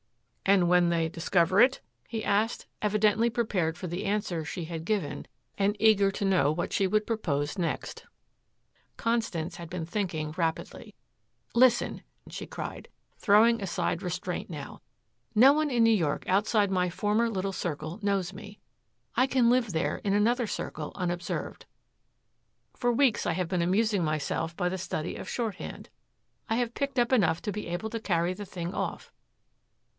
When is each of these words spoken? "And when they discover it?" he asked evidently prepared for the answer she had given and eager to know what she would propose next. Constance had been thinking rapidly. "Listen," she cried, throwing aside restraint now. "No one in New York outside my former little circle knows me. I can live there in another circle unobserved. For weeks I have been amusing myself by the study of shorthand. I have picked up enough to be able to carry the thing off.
"And 0.47 0.67
when 0.67 0.89
they 0.89 1.07
discover 1.07 1.61
it?" 1.61 1.79
he 2.07 2.23
asked 2.25 2.65
evidently 2.81 3.29
prepared 3.29 3.77
for 3.77 3.85
the 3.85 4.03
answer 4.03 4.43
she 4.43 4.65
had 4.65 4.83
given 4.83 5.27
and 5.59 5.77
eager 5.79 6.09
to 6.11 6.25
know 6.25 6.51
what 6.51 6.73
she 6.73 6.87
would 6.87 7.05
propose 7.05 7.59
next. 7.59 8.05
Constance 8.97 9.57
had 9.57 9.69
been 9.69 9.85
thinking 9.85 10.31
rapidly. 10.35 10.95
"Listen," 11.53 12.01
she 12.27 12.47
cried, 12.47 12.89
throwing 13.19 13.61
aside 13.61 14.01
restraint 14.01 14.49
now. 14.49 14.81
"No 15.35 15.53
one 15.53 15.69
in 15.69 15.83
New 15.83 15.95
York 15.95 16.25
outside 16.27 16.71
my 16.71 16.89
former 16.89 17.29
little 17.29 17.53
circle 17.53 17.99
knows 18.01 18.33
me. 18.33 18.59
I 19.15 19.27
can 19.27 19.51
live 19.51 19.71
there 19.71 19.97
in 20.03 20.13
another 20.13 20.47
circle 20.47 20.91
unobserved. 20.95 21.67
For 22.75 22.91
weeks 22.91 23.27
I 23.27 23.33
have 23.33 23.47
been 23.47 23.61
amusing 23.61 24.03
myself 24.03 24.57
by 24.57 24.67
the 24.67 24.79
study 24.79 25.15
of 25.15 25.29
shorthand. 25.29 25.89
I 26.49 26.55
have 26.55 26.73
picked 26.73 26.97
up 26.97 27.13
enough 27.13 27.39
to 27.43 27.51
be 27.51 27.67
able 27.67 27.91
to 27.91 27.99
carry 27.99 28.33
the 28.33 28.45
thing 28.45 28.73
off. 28.73 29.13